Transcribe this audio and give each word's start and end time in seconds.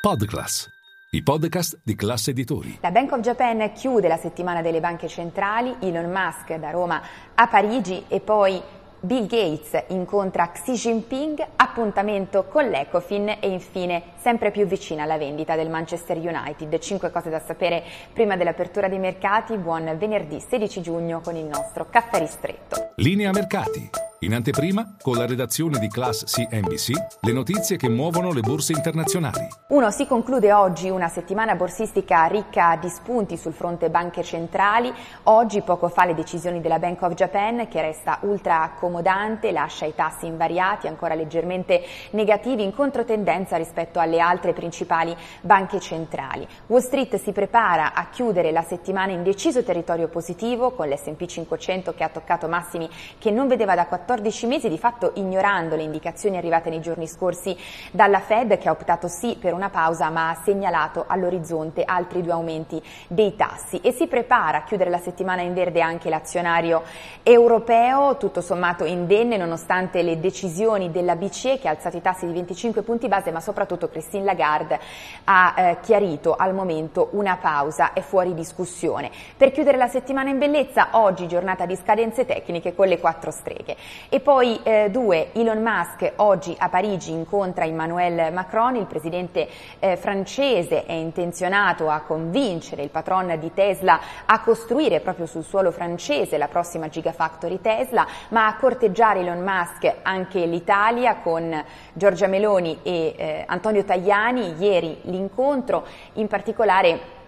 Podclass, 0.00 0.66
i 1.10 1.22
podcast 1.22 1.78
di 1.84 1.94
classe 1.94 2.30
editori. 2.30 2.78
La 2.80 2.90
Bank 2.90 3.12
of 3.12 3.20
Japan 3.20 3.70
chiude 3.74 4.08
la 4.08 4.16
settimana 4.16 4.62
delle 4.62 4.80
banche 4.80 5.08
centrali, 5.08 5.76
Elon 5.78 6.10
Musk 6.10 6.54
da 6.54 6.70
Roma 6.70 7.02
a 7.34 7.46
Parigi 7.48 8.06
e 8.08 8.20
poi 8.20 8.62
Bill 8.98 9.26
Gates 9.26 9.84
incontra 9.88 10.50
Xi 10.52 10.72
Jinping, 10.72 11.46
appuntamento 11.56 12.44
con 12.44 12.66
l'Ecofin 12.70 13.28
e 13.40 13.50
infine 13.50 14.14
sempre 14.22 14.50
più 14.50 14.64
vicina 14.64 15.02
alla 15.02 15.18
vendita 15.18 15.54
del 15.54 15.68
Manchester 15.68 16.16
United. 16.16 16.78
Cinque 16.78 17.10
cose 17.10 17.28
da 17.28 17.40
sapere 17.40 17.84
prima 18.14 18.36
dell'apertura 18.36 18.88
dei 18.88 18.98
mercati. 18.98 19.58
Buon 19.58 19.96
venerdì 19.98 20.40
16 20.40 20.80
giugno 20.80 21.20
con 21.20 21.36
il 21.36 21.44
nostro 21.44 21.86
caffè 21.90 22.18
ristretto. 22.20 22.92
Linea 22.96 23.32
mercati. 23.32 24.09
In 24.22 24.34
anteprima, 24.34 24.96
con 25.00 25.16
la 25.16 25.24
redazione 25.24 25.78
di 25.78 25.88
Class 25.88 26.24
CNBC, 26.24 26.90
le 27.20 27.32
notizie 27.32 27.78
che 27.78 27.88
muovono 27.88 28.34
le 28.34 28.42
borse 28.42 28.72
internazionali. 28.72 29.48
Uno, 29.68 29.90
si 29.90 30.06
conclude 30.06 30.52
oggi 30.52 30.90
una 30.90 31.08
settimana 31.08 31.54
borsistica 31.54 32.26
ricca 32.26 32.76
di 32.78 32.90
spunti 32.90 33.38
sul 33.38 33.54
fronte 33.54 33.88
banche 33.88 34.22
centrali. 34.22 34.92
Oggi, 35.22 35.62
poco 35.62 35.88
fa, 35.88 36.04
le 36.04 36.14
decisioni 36.14 36.60
della 36.60 36.78
Bank 36.78 37.00
of 37.00 37.14
Japan, 37.14 37.66
che 37.68 37.80
resta 37.80 38.18
ultra 38.20 38.60
accomodante, 38.60 39.52
lascia 39.52 39.86
i 39.86 39.94
tassi 39.94 40.26
invariati, 40.26 40.86
ancora 40.86 41.14
leggermente 41.14 41.82
negativi, 42.10 42.62
in 42.62 42.74
controtendenza 42.74 43.56
rispetto 43.56 44.00
alle 44.00 44.20
altre 44.20 44.52
principali 44.52 45.16
banche 45.40 45.80
centrali. 45.80 46.46
Wall 46.66 46.82
Street 46.82 47.16
si 47.16 47.32
prepara 47.32 47.94
a 47.94 48.08
chiudere 48.10 48.52
la 48.52 48.64
settimana 48.64 49.12
in 49.12 49.22
deciso 49.22 49.62
territorio 49.62 50.08
positivo, 50.08 50.72
con 50.72 50.90
l'S&P 50.90 51.24
500 51.24 51.94
che 51.94 52.04
ha 52.04 52.10
toccato 52.10 52.48
massimi 52.48 52.86
che 53.16 53.30
non 53.30 53.48
vedeva 53.48 53.74
da 53.74 53.86
14 53.86 54.08
14 54.10 54.46
mesi, 54.48 54.68
di 54.68 54.76
fatto 54.76 55.12
ignorando 55.14 55.76
le 55.76 55.84
indicazioni 55.84 56.36
arrivate 56.36 56.68
nei 56.68 56.80
giorni 56.80 57.06
scorsi 57.06 57.56
dalla 57.92 58.18
Fed 58.18 58.58
che 58.58 58.68
ha 58.68 58.72
optato 58.72 59.06
sì 59.06 59.36
per 59.38 59.52
una 59.52 59.70
pausa 59.70 60.10
ma 60.10 60.30
ha 60.30 60.40
segnalato 60.42 61.04
all'orizzonte 61.06 61.84
altri 61.84 62.20
due 62.20 62.32
aumenti 62.32 62.82
dei 63.06 63.36
tassi 63.36 63.78
e 63.80 63.92
si 63.92 64.08
prepara 64.08 64.58
a 64.58 64.62
chiudere 64.64 64.90
la 64.90 64.98
settimana 64.98 65.42
in 65.42 65.54
verde 65.54 65.80
anche 65.80 66.10
l'azionario 66.10 66.82
europeo, 67.22 68.16
tutto 68.16 68.40
sommato 68.40 68.84
indenne 68.84 69.36
nonostante 69.36 70.02
le 70.02 70.18
decisioni 70.18 70.90
della 70.90 71.14
BCE 71.14 71.60
che 71.60 71.68
ha 71.68 71.70
alzato 71.70 71.96
i 71.96 72.02
tassi 72.02 72.26
di 72.26 72.32
25 72.32 72.82
punti 72.82 73.06
base 73.06 73.30
ma 73.30 73.38
soprattutto 73.38 73.88
Christine 73.88 74.24
Lagarde 74.24 74.80
ha 75.22 75.54
eh, 75.56 75.76
chiarito 75.82 76.34
al 76.34 76.52
momento 76.52 77.10
una 77.12 77.36
pausa 77.36 77.92
è 77.92 78.00
fuori 78.00 78.34
discussione. 78.34 79.08
Per 79.36 79.52
chiudere 79.52 79.76
la 79.76 79.86
settimana 79.86 80.30
in 80.30 80.38
bellezza, 80.38 80.88
oggi 80.94 81.28
giornata 81.28 81.64
di 81.64 81.76
scadenze 81.76 82.26
tecniche 82.26 82.74
con 82.74 82.88
le 82.88 82.98
quattro 82.98 83.30
streghe. 83.30 83.76
E 84.08 84.20
poi 84.20 84.60
eh, 84.62 84.88
due, 84.90 85.32
Elon 85.32 85.62
Musk 85.62 86.12
oggi 86.16 86.54
a 86.58 86.68
Parigi 86.68 87.12
incontra 87.12 87.64
Emmanuel 87.64 88.32
Macron, 88.32 88.76
il 88.76 88.86
presidente 88.86 89.48
eh, 89.78 89.96
francese 89.96 90.84
è 90.84 90.92
intenzionato 90.92 91.88
a 91.88 92.00
convincere 92.00 92.82
il 92.82 92.90
patron 92.90 93.36
di 93.38 93.52
Tesla 93.52 94.00
a 94.26 94.40
costruire 94.40 95.00
proprio 95.00 95.26
sul 95.26 95.44
suolo 95.44 95.70
francese 95.70 96.38
la 96.38 96.48
prossima 96.48 96.88
Gigafactory 96.88 97.60
Tesla, 97.60 98.06
ma 98.30 98.46
a 98.46 98.56
corteggiare 98.56 99.20
Elon 99.20 99.42
Musk 99.42 99.92
anche 100.02 100.44
l'Italia 100.46 101.16
con 101.16 101.64
Giorgia 101.92 102.26
Meloni 102.26 102.78
e 102.82 103.14
eh, 103.16 103.44
Antonio 103.46 103.84
Tajani, 103.84 104.54
ieri 104.58 104.98
l'incontro, 105.02 105.86
in 106.14 106.26
particolare 106.26 107.18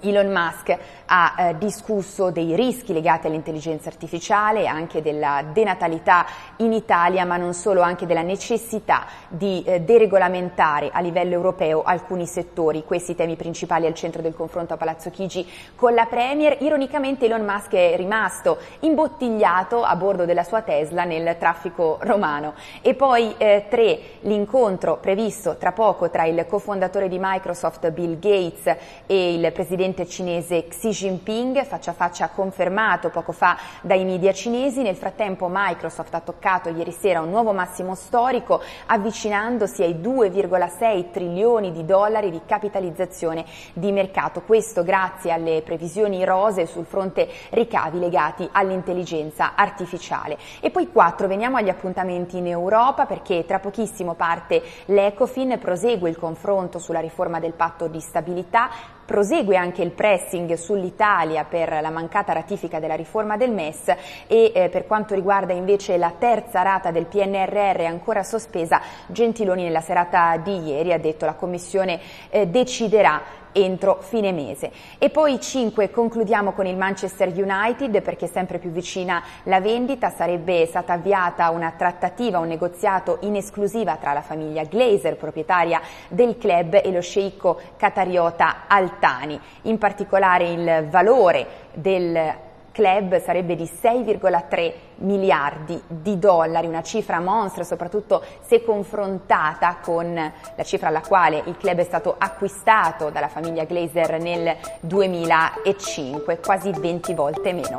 Elon 0.00 0.30
Musk 0.30 0.76
ha 1.06 1.34
eh, 1.36 1.58
discusso 1.58 2.30
dei 2.30 2.54
rischi 2.54 2.92
legati 2.92 3.26
all'intelligenza 3.26 3.88
artificiale, 3.88 4.66
anche 4.66 5.02
della 5.02 5.42
denatalità 5.52 6.24
in 6.56 6.72
Italia, 6.72 7.24
ma 7.24 7.36
non 7.36 7.52
solo, 7.52 7.82
anche 7.82 8.06
della 8.06 8.22
necessità 8.22 9.06
di 9.28 9.62
eh, 9.64 9.80
deregolamentare 9.80 10.90
a 10.92 11.00
livello 11.00 11.32
europeo 11.32 11.82
alcuni 11.82 12.26
settori. 12.26 12.84
Questi 12.84 13.14
temi 13.14 13.36
principali 13.36 13.86
al 13.86 13.94
centro 13.94 14.22
del 14.22 14.34
confronto 14.34 14.74
a 14.74 14.76
Palazzo 14.76 15.10
Chigi 15.10 15.46
con 15.74 15.94
la 15.94 16.06
Premier. 16.06 16.56
Ironicamente 16.60 17.26
Elon 17.26 17.44
Musk 17.44 17.72
è 17.72 17.96
rimasto 17.96 18.58
imbottigliato 18.80 19.82
a 19.82 19.96
bordo 19.96 20.24
della 20.24 20.44
sua 20.44 20.62
Tesla 20.62 21.04
nel 21.04 21.36
traffico 21.38 21.98
romano. 22.02 22.54
E 22.82 22.94
poi 22.94 23.34
eh, 23.36 23.66
tre, 23.68 23.98
l'incontro 24.20 24.98
previsto 24.98 25.56
tra 25.56 25.72
poco 25.72 26.08
tra 26.08 26.24
il 26.24 26.46
cofondatore 26.48 27.08
di 27.08 27.18
Microsoft 27.20 27.90
Bill 27.90 28.18
Gates 28.18 28.76
e 29.06 29.34
il 29.34 29.52
presidente 29.52 29.88
presidente 29.90 30.06
cinese 30.06 30.66
Xi 30.68 30.88
Jinping, 30.90 31.64
faccia 31.64 31.90
a 31.90 31.94
faccia 31.94 32.28
confermato 32.28 33.10
poco 33.10 33.32
fa 33.32 33.56
dai 33.82 34.04
media 34.04 34.32
cinesi. 34.32 34.82
Nel 34.82 34.96
frattempo 34.96 35.48
Microsoft 35.50 36.14
ha 36.14 36.20
toccato 36.20 36.68
ieri 36.68 36.92
sera 36.92 37.20
un 37.20 37.30
nuovo 37.30 37.52
massimo 37.52 37.94
storico, 37.94 38.60
avvicinandosi 38.86 39.82
ai 39.82 39.94
2,6 39.94 41.10
trilioni 41.10 41.72
di 41.72 41.84
dollari 41.84 42.30
di 42.30 42.40
capitalizzazione 42.46 43.44
di 43.72 43.90
mercato. 43.92 44.42
Questo 44.42 44.82
grazie 44.82 45.32
alle 45.32 45.62
previsioni 45.62 46.24
rose 46.24 46.66
sul 46.66 46.84
fronte 46.84 47.28
ricavi 47.50 47.98
legati 47.98 48.48
all'intelligenza 48.50 49.54
artificiale. 49.54 50.38
E 50.60 50.70
poi 50.70 50.90
quattro, 50.90 51.26
veniamo 51.26 51.56
agli 51.56 51.68
appuntamenti 51.68 52.38
in 52.38 52.46
Europa 52.46 53.06
perché 53.06 53.44
tra 53.44 53.58
pochissimo 53.58 54.14
parte 54.14 54.62
l'Ecofin, 54.86 55.58
prosegue 55.60 56.08
il 56.08 56.18
confronto 56.18 56.78
sulla 56.78 57.00
riforma 57.00 57.40
del 57.40 57.52
patto 57.52 57.88
di 57.88 58.00
stabilità, 58.00 58.70
prosegue 59.10 59.56
anche 59.56 59.82
il 59.82 59.90
pressing 59.90 60.52
sull'Italia 60.52 61.42
per 61.42 61.80
la 61.82 61.90
mancata 61.90 62.32
ratifica 62.32 62.78
della 62.78 62.94
riforma 62.94 63.36
del 63.36 63.50
MES 63.50 63.88
e 64.28 64.52
eh, 64.54 64.68
per 64.68 64.86
quanto 64.86 65.16
riguarda 65.16 65.52
invece 65.52 65.96
la 65.96 66.14
terza 66.16 66.62
rata 66.62 66.92
del 66.92 67.06
PNRR 67.06 67.86
ancora 67.86 68.22
sospesa, 68.22 68.80
Gentiloni 69.08 69.64
nella 69.64 69.80
serata 69.80 70.36
di 70.36 70.62
ieri 70.62 70.92
ha 70.92 70.98
detto 71.00 71.24
la 71.24 71.34
Commissione 71.34 71.98
eh, 72.30 72.46
deciderà 72.46 73.39
entro 73.52 73.98
fine 74.00 74.32
mese. 74.32 74.70
E 74.98 75.10
poi 75.10 75.40
5 75.40 75.90
concludiamo 75.90 76.52
con 76.52 76.66
il 76.66 76.76
Manchester 76.76 77.28
United 77.28 78.02
perché 78.02 78.26
sempre 78.26 78.58
più 78.58 78.70
vicina 78.70 79.22
la 79.44 79.60
vendita 79.60 80.10
sarebbe 80.10 80.66
stata 80.66 80.94
avviata 80.94 81.50
una 81.50 81.72
trattativa, 81.76 82.38
un 82.38 82.48
negoziato 82.48 83.18
in 83.22 83.36
esclusiva 83.36 83.96
tra 83.96 84.12
la 84.12 84.22
famiglia 84.22 84.64
Glazer, 84.64 85.16
proprietaria 85.16 85.80
del 86.08 86.36
club, 86.38 86.80
e 86.82 86.90
lo 86.92 87.00
sceicco 87.00 87.60
catariota 87.76 88.66
Altani. 88.66 89.40
In 89.62 89.78
particolare 89.78 90.50
il 90.50 90.86
valore 90.88 91.46
del 91.74 92.48
club 92.72 93.20
sarebbe 93.22 93.56
di 93.56 93.64
6,3 93.64 94.72
miliardi 94.96 95.80
di 95.86 96.18
dollari, 96.18 96.66
una 96.66 96.82
cifra 96.82 97.20
monstra 97.20 97.64
soprattutto 97.64 98.22
se 98.40 98.62
confrontata 98.64 99.78
con 99.82 100.12
la 100.12 100.62
cifra 100.62 100.88
alla 100.88 101.00
quale 101.00 101.42
il 101.46 101.56
club 101.56 101.78
è 101.78 101.84
stato 101.84 102.14
acquistato 102.18 103.10
dalla 103.10 103.28
famiglia 103.28 103.64
Glazer 103.64 104.20
nel 104.20 104.56
2005, 104.80 106.38
quasi 106.40 106.72
20 106.72 107.14
volte 107.14 107.52
meno. 107.52 107.78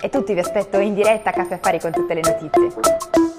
E 0.00 0.08
tutti 0.08 0.34
vi 0.34 0.40
aspetto 0.40 0.78
in 0.78 0.94
diretta 0.94 1.30
a 1.30 1.32
Caffè 1.32 1.54
Affari 1.54 1.80
con 1.80 1.90
tutte 1.90 2.14
le 2.14 2.20
notizie. 2.20 3.29